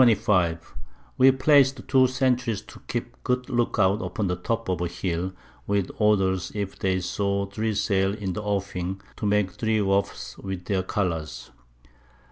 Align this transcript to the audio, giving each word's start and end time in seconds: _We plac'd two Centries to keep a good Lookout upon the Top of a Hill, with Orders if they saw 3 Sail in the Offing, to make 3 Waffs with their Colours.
_We 1.19 1.31
plac'd 1.31 1.87
two 1.87 2.07
Centries 2.07 2.63
to 2.63 2.79
keep 2.87 3.13
a 3.13 3.17
good 3.23 3.51
Lookout 3.51 4.01
upon 4.01 4.25
the 4.25 4.35
Top 4.35 4.67
of 4.67 4.81
a 4.81 4.87
Hill, 4.87 5.31
with 5.67 5.91
Orders 5.99 6.51
if 6.55 6.79
they 6.79 6.99
saw 7.01 7.45
3 7.45 7.75
Sail 7.75 8.15
in 8.15 8.33
the 8.33 8.41
Offing, 8.41 8.99
to 9.17 9.27
make 9.27 9.51
3 9.51 9.79
Waffs 9.81 10.39
with 10.39 10.65
their 10.65 10.81
Colours. 10.81 11.51